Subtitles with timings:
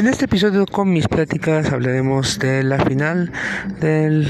[0.00, 3.30] En este episodio con mis pláticas hablaremos de la final
[3.80, 4.26] del,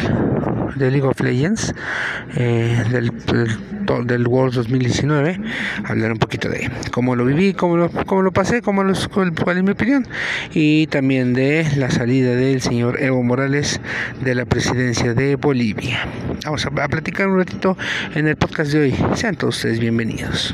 [0.74, 1.72] de League of Legends,
[2.34, 3.12] eh, del,
[4.04, 5.40] del, World 2019.
[5.84, 8.94] Hablar un poquito de cómo lo viví, cómo lo, cómo lo pasé, cómo lo,
[9.44, 10.08] cuál es mi opinión.
[10.52, 13.80] Y también de la salida del señor Evo Morales
[14.24, 16.04] de la presidencia de Bolivia.
[16.46, 17.78] Vamos a, a platicar un ratito
[18.16, 18.96] en el podcast de hoy.
[19.14, 20.52] Sean todos ustedes bienvenidos.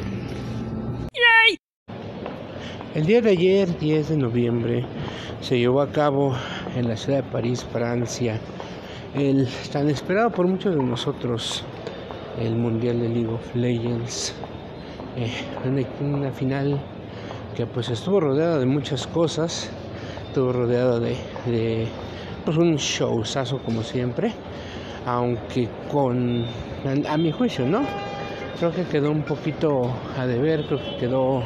[2.96, 4.82] El día de ayer, 10 de noviembre,
[5.42, 6.34] se llevó a cabo
[6.74, 8.40] en la ciudad de París, Francia,
[9.14, 11.62] el tan esperado por muchos de nosotros,
[12.40, 14.34] el Mundial de League of Legends.
[15.14, 15.30] Eh,
[16.00, 16.80] una, final
[17.54, 19.70] que pues estuvo rodeada de muchas cosas,
[20.28, 21.88] estuvo rodeada de,
[22.46, 24.32] pues un showzazo como siempre,
[25.04, 26.46] aunque con,
[27.06, 27.82] a, a mi juicio, ¿no?
[28.58, 29.82] Creo que quedó un poquito
[30.16, 31.42] a deber, creo que quedó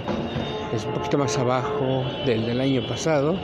[0.74, 3.36] es un poquito más abajo del del año pasado.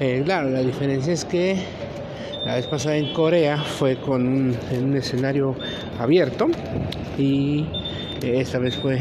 [0.00, 1.56] Eh, claro, la diferencia es que
[2.44, 5.54] la vez pasada en Corea fue con un, en un escenario
[5.98, 6.48] abierto
[7.16, 7.66] y
[8.22, 9.00] eh, esta vez fue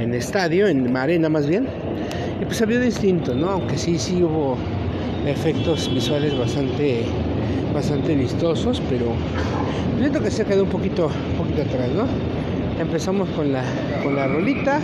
[0.00, 1.66] en estadio, en arena más bien.
[2.40, 3.50] Y pues había distinto, ¿no?
[3.50, 4.56] Aunque sí, sí hubo
[5.26, 7.04] efectos visuales bastante,
[7.72, 9.06] bastante vistosos, pero
[9.98, 12.06] siento que se quedó un poquito, un poquito atrás, ¿no?
[12.80, 13.62] Empezamos con la,
[14.02, 14.80] con la rolita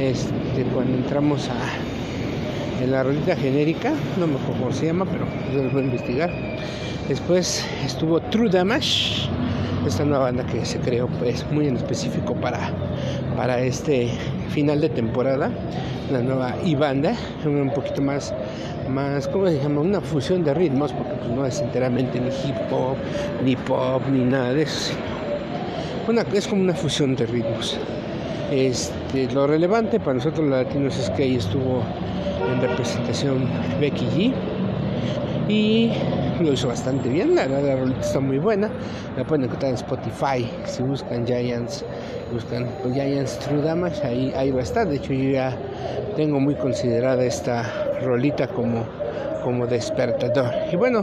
[0.00, 0.41] este,
[0.74, 5.62] cuando entramos a en la rolita genérica, no me acuerdo cómo se llama, pero yo
[5.62, 6.30] lo voy a investigar.
[7.08, 9.28] Después estuvo True Damage,
[9.86, 12.70] esta nueva banda que se creó pues muy en específico para,
[13.36, 14.10] para este
[14.50, 15.50] final de temporada,
[16.10, 18.34] la nueva I-Banda, un poquito más,
[18.90, 19.80] más, ¿cómo se llama?
[19.80, 22.96] Una fusión de ritmos, porque pues, no es enteramente ni hip hop,
[23.44, 24.92] ni pop, ni nada de eso.
[26.08, 27.78] Una, es como una fusión de ritmos.
[28.52, 31.82] Este, lo relevante para nosotros los latinos es que ahí estuvo
[32.52, 33.48] en representación
[33.80, 34.34] Becky G.
[35.48, 35.90] Y
[36.38, 38.70] lo hizo bastante bien, la, la, rolita está muy buena,
[39.16, 41.82] la pueden encontrar en Spotify, si buscan Giants,
[42.32, 45.56] buscan Giants True Damage, ahí, ahí va a estar, de hecho yo ya
[46.16, 47.64] tengo muy considerada esta
[48.02, 48.84] rolita como,
[49.42, 50.52] como despertador.
[50.70, 51.02] Y bueno,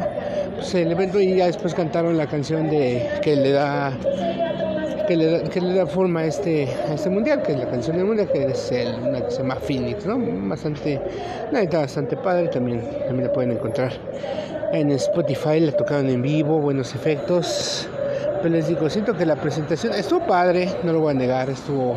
[0.56, 3.98] pues el evento y ya después cantaron la canción de que le da
[5.10, 7.98] que le, que le da forma a este, a este mundial, que es la canción
[7.98, 10.20] del mundial, que es el, una que se llama Phoenix, ¿no?
[10.48, 11.02] Bastante,
[11.50, 13.92] una está bastante padre, también, también la pueden encontrar
[14.72, 17.90] en Spotify, la tocaron en vivo, buenos efectos.
[18.44, 21.96] Pero les digo, siento que la presentación estuvo padre, no lo voy a negar, estuvo,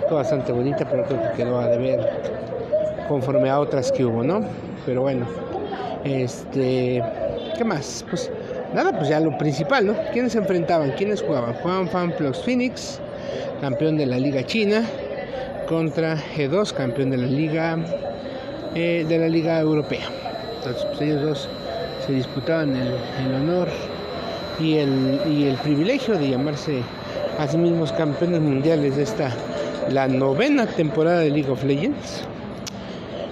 [0.00, 2.10] estuvo bastante bonita, pero creo que quedó a deber
[3.06, 4.40] conforme a otras que hubo, ¿no?
[4.84, 5.26] Pero bueno,
[6.02, 7.00] este,
[7.56, 8.04] ¿qué más?
[8.10, 8.32] Pues
[8.74, 9.94] nada, pues ya lo principal, ¿no?
[10.12, 10.92] ¿Quiénes se enfrentaban?
[10.92, 11.54] ¿Quiénes jugaban?
[11.54, 13.00] Juan Fan Plus Phoenix,
[13.60, 14.84] campeón de la Liga China,
[15.68, 17.78] contra G2, campeón de la Liga
[18.74, 20.06] eh, de la Liga Europea.
[20.56, 21.48] Entonces, pues ellos dos
[22.06, 23.68] se disputaban el, honor
[24.60, 26.82] y el, y el privilegio de llamarse
[27.38, 29.30] a sí mismos campeones mundiales de esta
[29.90, 32.24] la novena temporada de League of Legends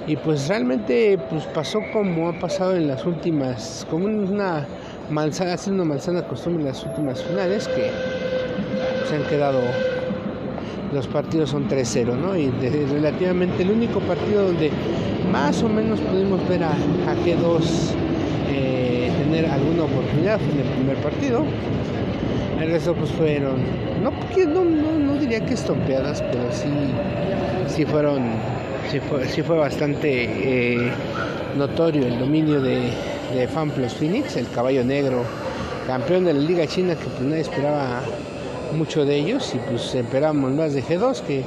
[0.06, 4.66] y pues realmente pues pasó como ha pasado en las últimas como una
[5.10, 7.90] manzana, ha sido una manzana costumbre en las últimas finales que
[9.08, 9.60] se han quedado
[10.92, 12.36] los partidos son 3-0, ¿no?
[12.36, 12.50] Y
[12.90, 14.70] relativamente el único partido donde
[15.32, 17.62] más o menos pudimos ver a, a G2
[18.50, 21.44] eh, tener alguna oportunidad fue en el primer partido.
[22.60, 23.56] El resto pues fueron,
[24.02, 26.68] no, no, no, no diría que estompeadas, pero sí,
[27.68, 28.22] sí fueron,
[28.90, 30.90] sí fue, sí fue bastante eh,
[31.58, 32.90] notorio el dominio de,
[33.34, 35.22] de Fan Plus Phoenix, el caballo negro,
[35.86, 38.02] campeón de la Liga China que pues nadie esperaba
[38.76, 41.44] mucho de ellos y pues esperábamos más de G2 que,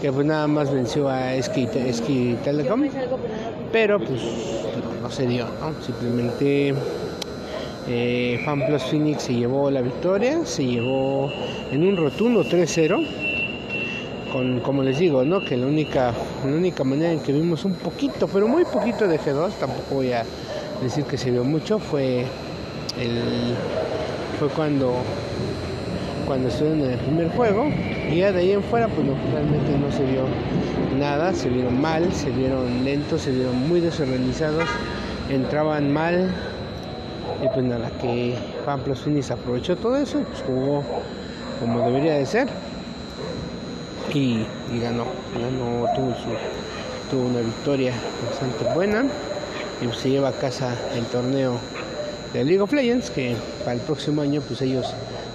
[0.00, 2.84] que pues nada más venció a Ski, Ski Telecom,
[3.72, 4.20] pero pues
[5.02, 5.46] no, se dio,
[5.84, 6.74] simplemente
[7.88, 11.30] eh, Fan Plus Phoenix se llevó la victoria, se llevó
[11.72, 13.06] en un rotundo 3-0
[14.32, 15.40] con, como les digo, ¿no?
[15.40, 16.12] que la única,
[16.44, 20.12] la única manera en que vimos un poquito, pero muy poquito de G2, tampoco voy
[20.12, 20.24] a
[20.82, 22.24] decir que se vio mucho, fue
[22.98, 23.54] el
[24.38, 24.94] fue cuando
[26.26, 27.66] cuando estuvieron en el primer juego
[28.10, 30.22] y ya de ahí en fuera pues no, realmente no se vio
[30.98, 34.68] nada, se vieron mal, se vieron lentos, se vieron muy desorganizados,
[35.28, 36.30] entraban mal
[37.44, 40.84] y pues nada, que Juan Plus Finis aprovechó todo eso pues jugó
[41.58, 42.48] como debería de ser
[44.14, 45.04] y, y ganó,
[45.34, 46.30] ganó, tuvo, su,
[47.10, 47.92] tuvo una victoria
[48.28, 49.04] bastante buena
[49.80, 51.58] y se lleva a casa el torneo
[52.32, 54.86] de League of Legends que para el próximo año pues ellos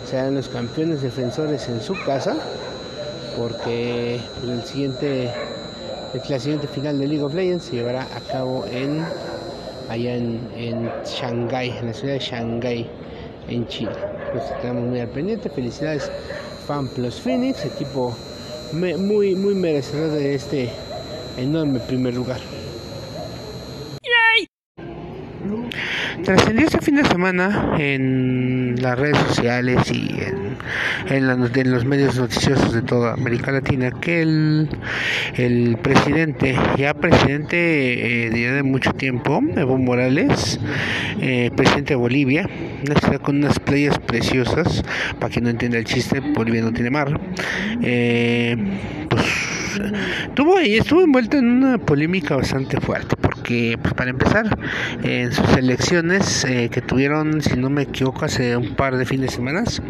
[0.10, 2.36] serán los campeones defensores en su casa
[3.38, 5.32] porque el siguiente
[6.30, 9.04] la siguiente final de League of Legends se llevará a cabo en
[9.90, 12.88] allá en, en Shanghái, en la ciudad de Shanghái,
[13.50, 13.96] en Chile.
[14.32, 15.50] Pues estamos muy al pendiente.
[15.50, 16.10] Felicidades,
[16.68, 18.16] Fan Plus Phoenix, equipo
[18.72, 20.70] muy, muy merecedor de este
[21.38, 22.40] enorme primer lugar.
[26.26, 30.10] Trascendió este fin de semana en las redes sociales y
[31.10, 31.28] en,
[31.72, 34.68] los medios noticiosos de toda América Latina que el,
[35.36, 40.60] el presidente, ya presidente eh, de mucho tiempo, Evo Morales,
[41.22, 42.50] eh, presidente de Bolivia,
[42.84, 44.84] una ciudad con unas playas preciosas,
[45.20, 47.22] para quien no entienda el chiste, Bolivia no tiene mar,
[47.84, 48.58] eh,
[49.10, 49.26] pues
[50.34, 54.58] tuvo estuvo envuelto en una polémica bastante fuerte porque pues para empezar
[55.04, 59.30] en sus elecciones eh, que tuvieron si no me equivoco hace un par de fines
[59.30, 59.84] de semanas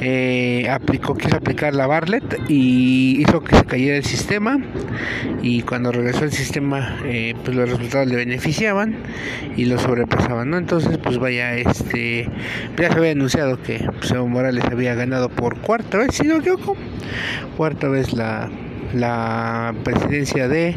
[0.00, 4.58] eh, aplicó quiso aplicar la Barlet y hizo que se cayera el sistema.
[5.42, 8.96] Y cuando regresó el sistema eh, pues los resultados le beneficiaban
[9.54, 12.26] y lo sobrepasaban no entonces pues vaya este
[12.78, 16.36] ya se había anunciado que pues, Evo Morales había ganado por cuarta vez si no
[16.36, 16.74] me equivoco.
[17.58, 18.48] Cuarta vez la
[18.94, 20.76] la presidencia de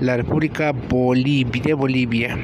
[0.00, 2.38] la República Bolivia, de Bolivia.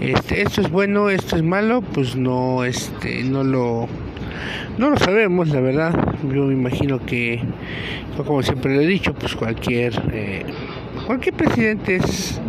[0.00, 3.88] Este, esto es bueno, esto es malo, pues no, este, no lo,
[4.78, 6.14] no lo sabemos, la verdad.
[6.32, 7.40] Yo me imagino que,
[8.16, 10.44] como siempre lo he dicho, pues cualquier, eh,
[11.06, 12.40] cualquier presidente es,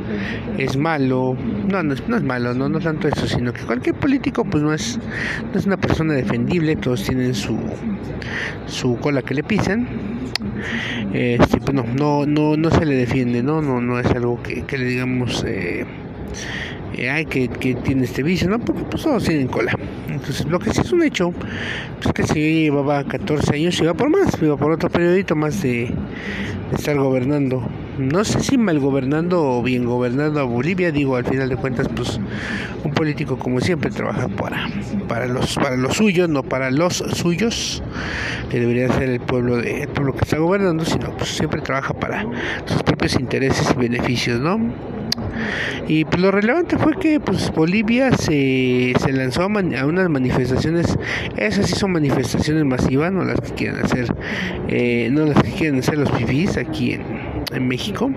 [0.58, 1.36] es malo.
[1.68, 4.64] No, no es, no es malo, no, no tanto eso, sino que cualquier político, pues
[4.64, 5.00] no es,
[5.54, 6.76] no es una persona defendible.
[6.76, 7.58] Todos tienen su,
[8.68, 9.88] su cola que le pisan
[11.14, 14.64] este, pues no, no, no, no se le defiende, no, no, no es algo que,
[14.64, 15.86] que le digamos, eh,
[16.96, 18.60] eh, ay, que, que, tiene este vicio, ¿no?
[18.60, 19.74] Porque pues todos tienen cola.
[20.08, 21.34] Entonces, lo que sí es un hecho,
[22.02, 25.92] pues que si llevaba 14 años, iba por más, iba por otro periodito más de,
[26.74, 27.68] estar gobernando.
[28.00, 31.90] No sé si mal gobernando o bien gobernando a Bolivia, digo, al final de cuentas,
[31.94, 32.20] pues
[32.84, 34.70] un político como siempre trabaja para,
[35.10, 37.84] para los para los suyos, no para los suyos,
[38.50, 41.94] que debería ser el pueblo de el pueblo que está gobernando, sino pues siempre trabaja
[41.94, 42.26] para
[42.66, 44.60] sus propios intereses y beneficios, ¿no?
[45.88, 50.98] Y pues lo relevante fue que pues Bolivia se, se lanzó a, unas manifestaciones,
[51.36, 54.14] esas sí son manifestaciones masivas, no las que quieren hacer,
[54.68, 57.04] eh, no las que quieren hacer los fifís aquí en,
[57.52, 58.10] en México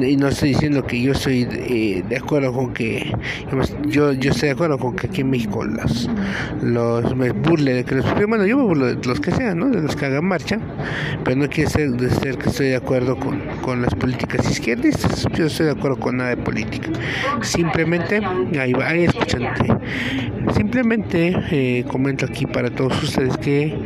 [0.00, 3.12] y no estoy diciendo que yo estoy eh, de acuerdo con que
[3.86, 6.08] yo yo estoy de acuerdo con que aquí en México los
[6.62, 9.68] los me burle de que los bueno yo me burlo de los que sean ¿no?
[9.68, 10.58] de los que hagan marcha
[11.24, 15.26] pero no quiere ser, de ser que estoy de acuerdo con, con las políticas izquierdistas.
[15.34, 16.90] Yo estoy de acuerdo con nada de política.
[17.42, 18.20] Simplemente
[18.58, 19.66] ahí va ahí escuchante
[20.54, 23.76] simplemente eh, comento aquí para todos ustedes que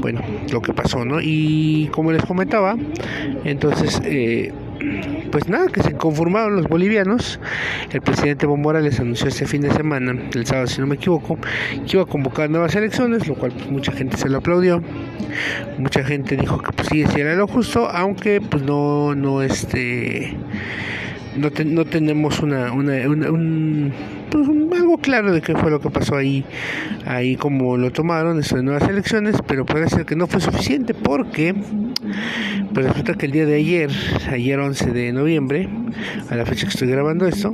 [0.00, 0.20] bueno
[0.52, 2.76] lo que pasó no y como les comentaba
[3.44, 4.52] entonces eh,
[5.30, 7.40] pues nada, que se conformaron los bolivianos.
[7.90, 11.38] El presidente Evo Morales anunció este fin de semana, el sábado si no me equivoco,
[11.86, 14.82] que iba a convocar nuevas elecciones, lo cual pues, mucha gente se lo aplaudió.
[15.78, 20.36] Mucha gente dijo que pues sí, sí era lo justo, aunque pues no, no este
[21.38, 23.92] no, no tenemos una, una, un,
[24.30, 24.48] pues,
[24.78, 26.44] algo claro de qué fue lo que pasó ahí,
[27.06, 31.54] ahí como lo tomaron estas nuevas elecciones, pero parece que no fue suficiente porque
[32.78, 33.90] pues resulta que el día de ayer,
[34.30, 35.68] ayer 11 de noviembre,
[36.30, 37.52] a la fecha que estoy grabando esto,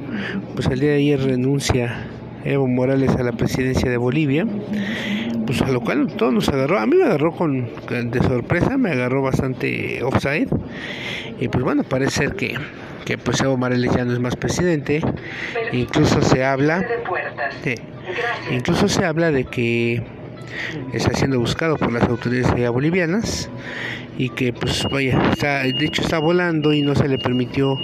[0.55, 2.05] pues el día de ayer renuncia
[2.45, 4.47] Evo Morales a la presidencia de Bolivia
[5.47, 8.91] pues a lo cual todo nos agarró, a mí me agarró con, de sorpresa, me
[8.91, 10.49] agarró bastante offside.
[11.41, 12.59] Y pues bueno, parece ser que
[13.07, 15.01] que pues Evo Morales ya no es más presidente.
[15.73, 16.87] Incluso se habla,
[18.51, 20.03] incluso se habla de que
[20.93, 23.49] está siendo buscado por las autoridades bolivianas
[24.19, 27.77] y que pues vaya, está, de hecho está volando y no se le permitió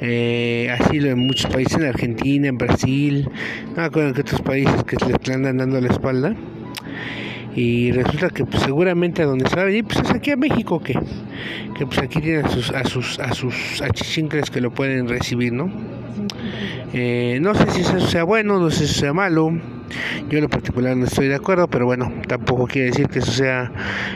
[0.00, 3.28] eh, asilo en muchos países, en Argentina, en Brasil,
[3.68, 4.96] no me acuerdo qué otros países que
[5.26, 6.34] le andan dando la espalda.
[7.54, 10.36] Y resulta que pues, seguramente a donde se va a venir pues es aquí a
[10.36, 10.94] México que,
[11.76, 13.82] que pues aquí tienen a sus a sus a sus
[14.52, 15.68] que lo pueden recibir no
[16.92, 19.50] eh, no sé si eso sea bueno no sé si sea malo.
[20.28, 23.32] Yo en lo particular no estoy de acuerdo pero bueno tampoco quiere decir que eso
[23.32, 23.72] sea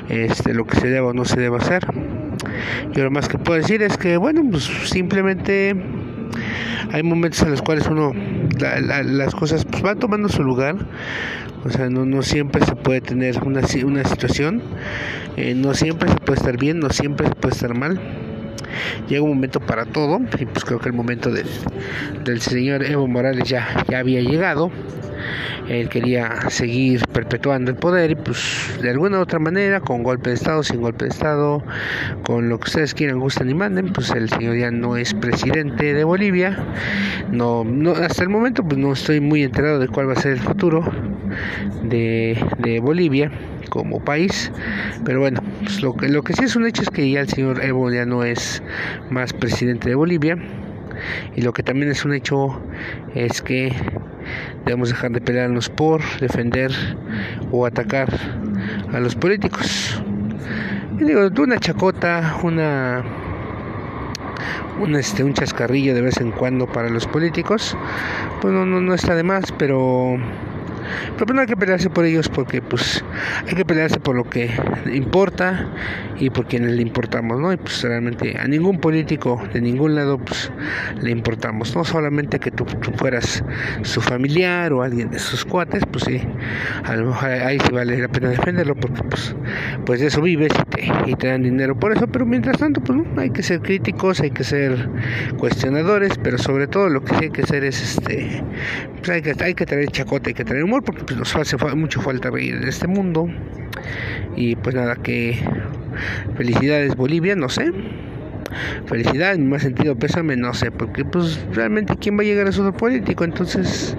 [0.08, 1.86] este lo que se deba o no se deba hacer.
[2.92, 5.74] Yo lo más que puedo decir es que bueno pues simplemente
[6.92, 8.12] hay momentos en los cuales uno
[8.58, 10.76] las cosas pues, van tomando su lugar.
[11.64, 14.62] O sea no, no siempre se puede tener una, una situación.
[15.36, 18.00] Eh, no siempre se puede estar bien no siempre se puede estar mal
[19.08, 21.46] llega un momento para todo y pues creo que el momento del,
[22.24, 24.70] del señor Evo Morales ya, ya había llegado
[25.68, 30.30] él quería seguir perpetuando el poder y pues de alguna u otra manera, con golpe
[30.30, 31.62] de Estado, sin golpe de Estado,
[32.24, 35.94] con lo que ustedes quieran, gusten y manden, pues el señor ya no es presidente
[35.94, 36.58] de Bolivia.
[37.30, 40.32] No, no hasta el momento pues no estoy muy enterado de cuál va a ser
[40.32, 40.84] el futuro
[41.82, 43.30] de, de Bolivia
[43.68, 44.52] como país.
[45.04, 47.28] Pero bueno, pues lo, que, lo que sí es un hecho es que ya el
[47.28, 48.62] señor Evo ya no es
[49.10, 50.36] más presidente de Bolivia.
[51.34, 52.60] Y lo que también es un hecho
[53.14, 53.72] es que
[54.64, 56.72] debemos dejar de pelearnos por defender
[57.50, 58.08] o atacar
[58.92, 60.02] a los políticos.
[60.98, 63.04] Y digo, una chacota, una
[64.80, 67.76] un, este, un chascarrillo de vez en cuando para los políticos,
[68.40, 70.16] pues no, no, no está de más, pero
[71.14, 73.04] pero pues no hay que pelearse por ellos porque pues
[73.46, 74.50] hay que pelearse por lo que
[74.92, 75.68] importa
[76.24, 77.52] y por quienes le importamos, ¿no?
[77.52, 80.50] Y pues realmente a ningún político de ningún lado pues
[81.02, 82.64] le importamos, no solamente que tú,
[82.96, 83.44] fueras
[83.82, 86.22] su familiar o alguien de sus cuates, pues sí,
[86.84, 89.36] a lo mejor ahí sí vale la pena defenderlo porque pues,
[89.84, 90.52] pues de eso vives
[91.06, 94.20] y te, dan dinero por eso, pero mientras tanto pues no, hay que ser críticos,
[94.20, 94.88] hay que ser
[95.36, 98.42] cuestionadores, pero sobre todo lo que sí hay que hacer es este,
[98.96, 101.58] pues hay que, hay que traer chacote, hay que traer humor porque pues, nos hace
[101.76, 103.28] mucho falta reír en este mundo.
[104.36, 105.38] Y pues nada, que
[106.36, 107.72] felicidades Bolivia, no sé.
[108.86, 112.52] Felicidades, en más sentido pésame, no sé, porque pues realmente quién va a llegar a
[112.52, 113.96] ser político, entonces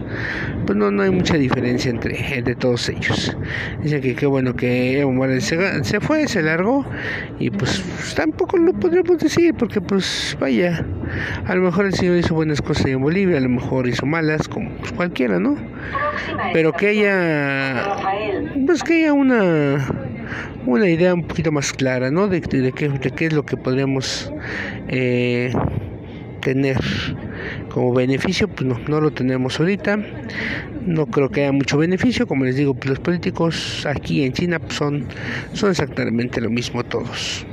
[0.65, 3.35] pues no, no hay mucha diferencia entre, entre todos ellos.
[3.81, 6.85] Dicen que qué bueno que Evo Morales se, se, fue, se largó
[7.39, 7.83] y pues
[8.15, 10.85] tampoco lo podríamos decir porque pues vaya,
[11.45, 14.47] a lo mejor el señor hizo buenas cosas en Bolivia, a lo mejor hizo malas,
[14.47, 15.57] como pues, cualquiera, ¿no?
[16.53, 17.97] Pero que haya,
[18.65, 20.04] pues que haya una
[20.65, 22.27] una idea un poquito más clara, ¿no?
[22.27, 24.31] De, de, qué, de qué es lo que podríamos
[24.87, 25.51] eh,
[26.41, 26.77] tener
[27.69, 29.97] como beneficio, pues no, no lo tenemos ahorita.
[30.85, 34.59] No creo que haya mucho beneficio, como les digo, pues los políticos aquí en China
[34.69, 35.05] son,
[35.53, 37.45] son exactamente lo mismo todos.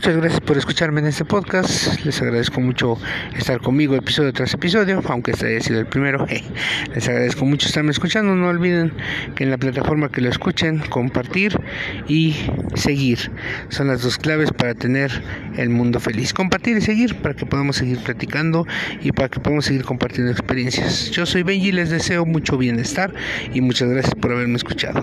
[0.00, 2.02] Muchas gracias por escucharme en este podcast.
[2.06, 2.96] Les agradezco mucho
[3.36, 6.26] estar conmigo episodio tras episodio, aunque este haya sido el primero.
[6.94, 8.34] Les agradezco mucho estarme escuchando.
[8.34, 8.94] No olviden
[9.34, 11.60] que en la plataforma que lo escuchen, compartir
[12.08, 12.34] y
[12.76, 13.30] seguir
[13.68, 15.10] son las dos claves para tener
[15.58, 16.32] el mundo feliz.
[16.32, 18.66] Compartir y seguir para que podamos seguir platicando
[19.02, 21.10] y para que podamos seguir compartiendo experiencias.
[21.10, 23.12] Yo soy Benji, les deseo mucho bienestar
[23.52, 25.02] y muchas gracias por haberme escuchado.